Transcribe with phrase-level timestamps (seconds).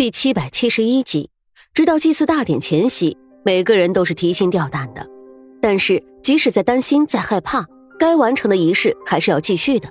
[0.00, 1.28] 第七百七十一集，
[1.74, 5.06] 直到祭祀大典前夕，每个人都是提心吊胆的。
[5.60, 7.66] 但是，即使在担心、在害怕，
[7.98, 9.90] 该完成的仪式还是要继续的。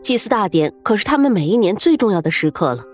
[0.00, 2.84] 祭祀大典可是他们每一年最重要的时刻了。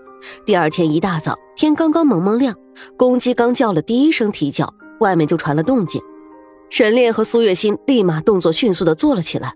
[0.43, 2.55] 第二天一大早，天刚刚蒙蒙亮，
[2.97, 6.01] 公鸡刚叫了第一声啼叫，外面就传了动静。
[6.71, 9.53] 沈炼和苏月心立马动作迅速的坐了起来，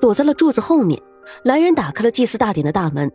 [0.00, 1.02] 躲在了柱子后面。
[1.42, 3.10] 来人打开了祭祀大典的大门，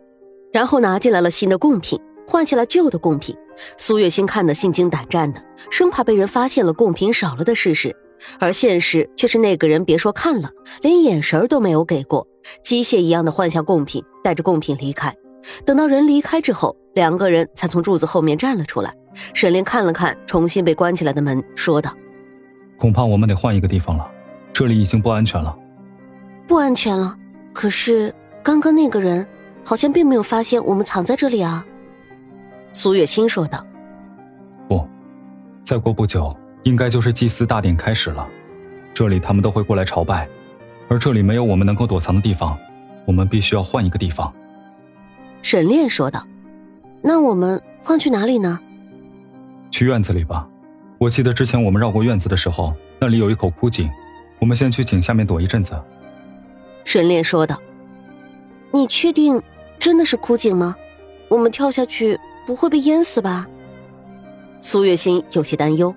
[0.52, 1.98] 然后拿进来了新的贡品。
[2.30, 3.36] 换下了旧的贡品，
[3.76, 7.96] 苏月心看得心惊胆战的，生怕被人发现了贡品少了的事实。
[8.38, 10.48] 而现实却是那个人别说看了，
[10.80, 12.24] 连眼神都没有给过，
[12.62, 15.12] 机械一样的换下贡品，带着贡品离开。
[15.64, 18.94] 等到人离开之后，两个人才从柱子后面站了出来。
[19.34, 21.92] 沈炼看了看重新被关起来的门，说道
[22.78, 24.08] ：“恐怕我们得换一个地方了，
[24.52, 25.58] 这里已经不安全了。
[26.46, 27.16] ”“不安全了？
[27.52, 29.26] 可是刚刚那个人
[29.64, 31.66] 好像并没有发现我们藏在这里啊。”
[32.72, 33.64] 苏月心说道
[34.68, 34.86] ：“不，
[35.64, 38.26] 再过不久，应该就是祭祀大典开始了。
[38.94, 40.28] 这里他们都会过来朝拜，
[40.88, 42.56] 而这里没有我们能够躲藏的地方，
[43.04, 44.32] 我们必须要换一个地方。”
[45.42, 46.24] 沈炼说道
[47.02, 48.58] ：“那我们换去哪里呢
[49.70, 50.46] ？”“去院子里吧。
[50.98, 53.90] 我记得之前我们绕过院子的时候，那里有一口枯井，
[54.38, 55.74] 我们先去井下面躲一阵子。”
[56.84, 57.58] 沈炼说道
[58.70, 59.42] ：“你确定
[59.78, 60.76] 真的是枯井吗？
[61.28, 63.46] 我们跳下去？”不会被淹死吧？
[64.60, 65.94] 苏月心有些担忧。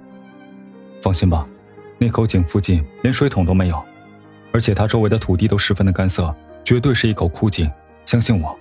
[1.01, 1.47] 放心吧，
[1.97, 3.83] 那口井附近连水桶都没有，
[4.51, 6.33] 而且它周围的土地都十分的干涩，
[6.63, 7.69] 绝对是一口枯井。
[8.05, 8.57] 相信我。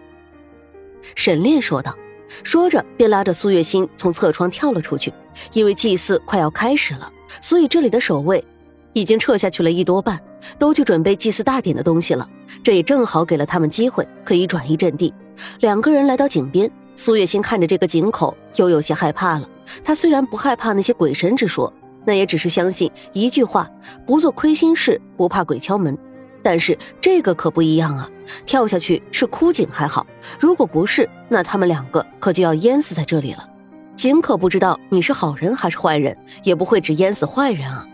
[1.15, 1.97] 沈炼说道，
[2.43, 5.13] 说着便拉着苏月心从侧窗跳了出去。
[5.53, 7.11] 因为祭祀快要开始了，
[7.41, 8.45] 所以这里的守卫
[8.93, 10.21] 已经撤下去了一多半，
[10.59, 12.29] 都去准备祭祀大典的东西了。
[12.63, 15.13] 这也正好给了他们机会，可以转移阵地。
[15.61, 16.71] 两个人来到井边。
[16.95, 19.49] 苏月心看着这个井口，又有些害怕了。
[19.83, 21.73] 他虽然不害怕那些鬼神之说，
[22.05, 23.71] 那也只是相信一句话：
[24.07, 25.97] 不做亏心事，不怕鬼敲门。
[26.43, 28.11] 但是这个可不一样啊！
[28.45, 30.05] 跳下去是枯井还好，
[30.41, 33.49] 如果不是，那他们两个可就要淹死在这里了。
[33.95, 37.87] 井可不知道你是好人还是坏人，也不会只淹死坏人啊。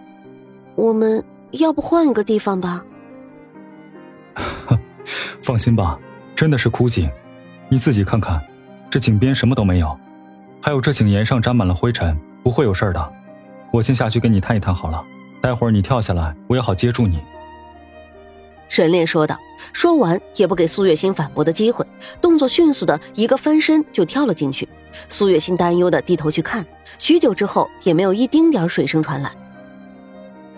[0.74, 2.84] 我们要不换一个地方吧？
[5.42, 5.98] 放心吧，
[6.34, 7.10] 真的是枯井，
[7.68, 8.42] 你自己看看。
[8.90, 9.98] 这井边什么都没有，
[10.62, 13.12] 还有这井沿上沾满了灰尘，不会有事的。
[13.70, 15.04] 我先下去跟你探一探好了，
[15.40, 17.20] 待会儿你跳下来，我也好接住你。”
[18.68, 19.36] 沈炼说道。
[19.72, 21.84] 说完也不给苏月心反驳的机会，
[22.20, 24.68] 动作迅速的一个翻身就跳了进去。
[25.08, 26.64] 苏月心担忧的低头去看，
[26.96, 29.32] 许久之后也没有一丁点水声传来。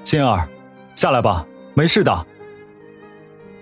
[0.05, 0.47] 心儿，
[0.95, 2.27] 下来吧，没事的。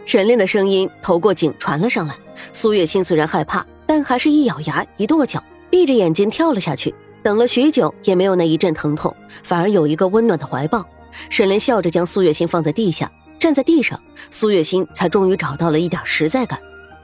[0.04, 2.14] 沈炼的声音透过井传了上来。
[2.52, 3.64] 苏月心虽然害怕。
[3.88, 6.94] 但还是一咬牙，一跺脚，闭着眼睛跳了下去。
[7.22, 10.84] 等了许久，也没有那一阵疼痛，反而有一个温暖的怀抱。
[11.30, 13.98] 沈炼笑着将苏月心放在地下，站在地上，
[14.30, 16.60] 苏月心才终于找到了一点实在感。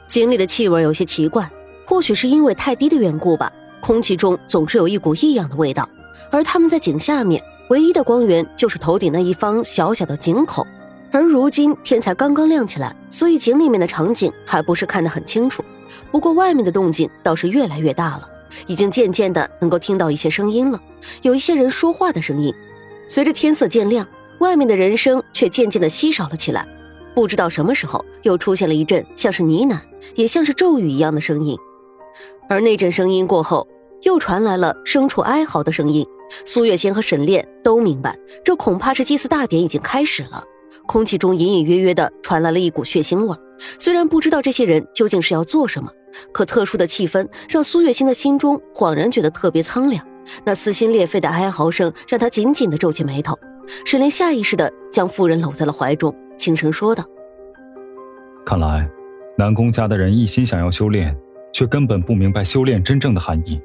[0.06, 1.50] 井里的气味有些奇怪，
[1.86, 5.88] 或许是因为太低的缘故吧，空气中总是有一股异样的味道。
[6.30, 10.66] 而他们在井下面，唯一的光源就是头顶那一方小小的井口。
[11.10, 15.64] 而如今天才刚刚亮起来，所以井里面的场景还不是看得很清楚。
[16.10, 18.28] 不过外面的动静倒是越来越大了，
[18.66, 20.80] 已经渐渐的能够听到一些声音了，
[21.22, 22.54] 有一些人说话的声音。
[23.08, 24.06] 随着天色渐亮，
[24.40, 26.66] 外面的人声却渐渐的稀少了起来。
[27.14, 29.78] 不知道什么时候又出现了一阵像是呢喃，
[30.14, 31.56] 也像是咒语一样的声音。
[32.48, 33.68] 而那阵声音过后，
[34.02, 36.06] 又传来了牲畜哀嚎的声音。
[36.44, 40.42] 苏月仙和沈炼都明白，这恐怕是祭祀大典已经开始了。
[40.86, 43.36] 空气中隐隐约约的传来了一股血腥味。
[43.78, 45.90] 虽然不知道这些人究竟是要做什么，
[46.32, 50.06] 可特殊的气氛让苏月心的心中恍然觉得特别苍凉。
[50.44, 53.38] 那撕心裂肺的哀嚎声让他紧紧的皱起眉头。
[53.84, 57.04] 沈炼下意识的将夫人搂在了怀中，轻声说道
[58.44, 58.88] ：“看来，
[59.36, 61.16] 南宫家的人一心想要修炼，
[61.52, 63.60] 却根本不明白修炼真正的含义。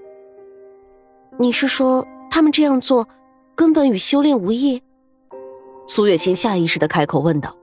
[1.38, 3.08] 你是说他们这样做，
[3.56, 4.81] 根本与修炼无异？”
[5.88, 7.56] 苏月心下意识的开口问道。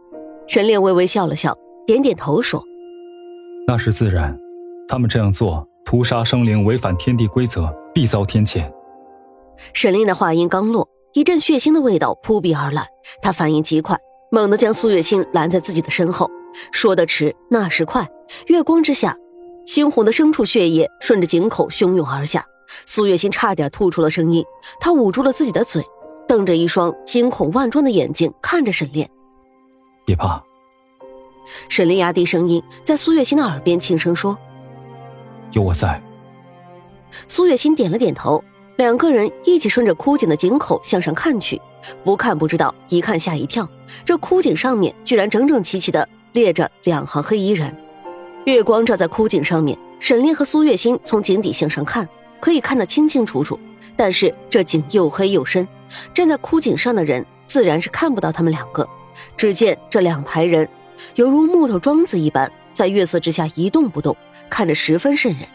[0.49, 1.57] 沈炼微微笑了笑。
[1.87, 2.61] 点点头说
[3.65, 4.37] ：“那是自然，
[4.89, 8.69] 他们这样做，屠杀生灵，违反天地规则，必遭天谴。”
[9.73, 12.89] 沈炼的话音刚落，一阵血腥的味道扑鼻而来。
[13.23, 13.97] 他反应极快，
[14.33, 16.29] 猛地将苏月心拦在自己的身后。
[16.73, 18.09] 说的迟，那时快，
[18.49, 19.17] 月光之下，
[19.65, 22.45] 猩红的牲畜血液顺着井口汹涌而下。
[22.85, 24.45] 苏月心差点吐出了声音，
[24.81, 25.85] 他捂住了自己的嘴，
[26.27, 29.09] 瞪着一双惊恐万状的眼睛看着沈炼
[30.05, 30.43] ：“别怕。”
[31.69, 34.37] 沈炼压低声音，在苏月心的耳边轻声说
[35.53, 36.01] ：“有我在。”
[37.29, 38.43] 苏月心点了点头，
[38.77, 41.61] 两个人一起顺着枯井的井口向上看去。
[42.05, 43.69] 不看不知道，一看吓一跳，
[44.05, 47.75] 这枯井上面居然整整齐齐的列着两行黑衣人。
[48.45, 52.09] 月光照在枯井上面，沈炼和苏月心从井底向上看，
[52.41, 53.59] 可以看得清清楚楚。
[53.97, 55.67] 但是这井又黑又深，
[56.13, 58.87] 站在枯井上的人自然是看不到他们两个。
[59.37, 60.69] 只见这两排人，
[61.15, 64.17] 犹如木头桩子一般，在月色之下一动不动，
[64.49, 65.49] 看着十分瘆人。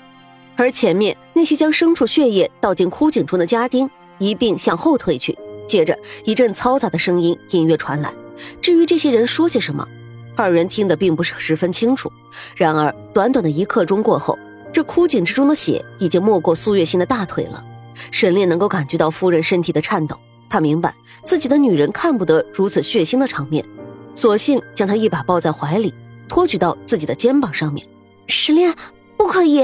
[0.56, 3.90] 而前面那些将牲畜血液倒进枯井中的家丁，
[4.20, 5.38] 一并向后退去。
[5.68, 8.14] 接着一阵嘈杂的声音隐约传来。
[8.62, 9.88] 至于这些人说些什么，
[10.36, 12.12] 二人听得并不是十分清楚。
[12.56, 14.38] 然而短短的一刻钟过后，
[14.74, 17.64] 这枯井之中的血已经没过苏月心的大腿了。
[18.12, 20.94] 沈炼能够感觉到夫人身体的颤抖，他明白
[21.24, 23.64] 自己的女人看不得如此血腥的场面，
[24.14, 25.94] 索性将她一把抱在怀里，
[26.28, 27.88] 托举到自己的肩膀上面。
[28.28, 28.74] 沈炼，
[29.18, 29.64] 不可以！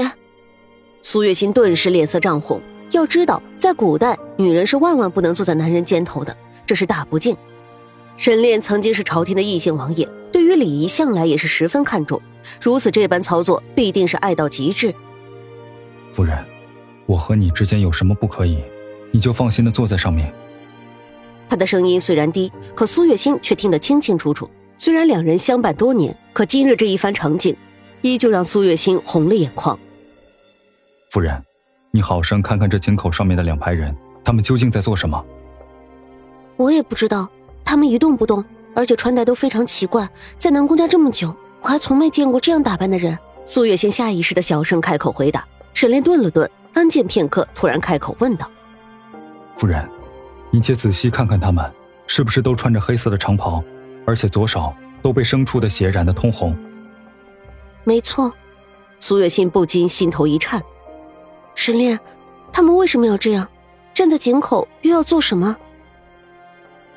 [1.02, 2.60] 苏月心顿时脸色涨红。
[2.90, 6.34] 要知道，在古代，女人是万万不能坐在男人肩头的，
[6.64, 7.36] 这是大不敬。
[8.16, 12.20] 沈炼曾经是朝廷的异姓王爷，对于礼仪向来也是十分看重，
[12.60, 14.94] 如此这般操作，必定是爱到极致。
[16.14, 16.42] 夫人，
[17.04, 18.58] 我和你之间有什么不可以？
[19.12, 20.32] 你就放心的坐在上面。
[21.48, 24.48] 他的声音虽然低，可苏月心却听得清清楚楚。
[24.76, 27.56] 虽然两人相伴多年，可今日这一番场景，
[28.02, 29.78] 依旧让苏月心红了眼眶。
[31.10, 31.42] 夫人。
[31.90, 35.24] 你好生看看这井口上面的两排人，他们究竟在做什么？
[36.58, 37.26] 我也不知道，
[37.64, 38.44] 他们一动不动，
[38.74, 40.06] 而且穿戴都非常奇怪。
[40.36, 43.18] 在南宫家这么久，我还从没见过这样打扮的人。
[43.46, 45.42] 苏月心下意识的小声开口回答。
[45.72, 48.48] 沈炼顿了顿，安静片刻，突然开口问道
[49.56, 49.88] ：“夫人，
[50.50, 51.70] 你且仔细看看他们，
[52.06, 53.62] 是不是都穿着黑色的长袍，
[54.06, 54.72] 而且左手
[55.02, 56.56] 都被牲畜的血染得通红？”
[57.84, 58.32] 没错。
[59.00, 60.60] 苏月心不禁心头一颤。
[61.54, 61.98] 沈炼，
[62.52, 63.46] 他们为什么要这样？
[63.94, 65.56] 站在井口又要做什么？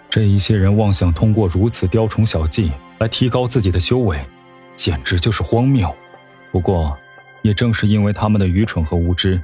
[0.09, 4.19] 这一些人妄想通过如此雕虫小技来提高自己的修为，
[4.75, 5.93] 简直就是荒谬。
[6.51, 6.97] 不过，
[7.43, 9.41] 也正是因为他们的愚蠢和无知，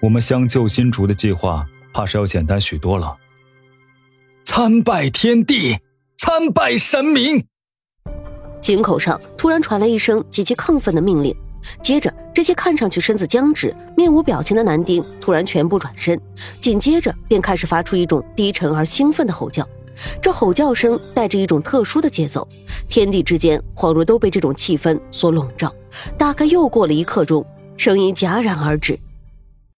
[0.00, 3.16] 我们相救新竹的计划怕是要简单许多了。
[4.58, 5.76] 参拜天地，
[6.16, 7.44] 参拜神明！
[8.62, 11.36] 井口上突然传来一声极其亢奋的命令。
[11.82, 16.18] 接着，这些看上去身子僵直、面无表情的男丁突然全部转身，
[16.58, 19.68] 紧接着便开始发出一种低沉而兴奋的吼叫。
[20.22, 22.48] 这吼叫声带着一种特殊的节奏，
[22.88, 25.70] 天地之间恍若都被这种气氛所笼罩。
[26.16, 27.44] 大概又过了一刻钟，
[27.76, 28.98] 声音戛然而止。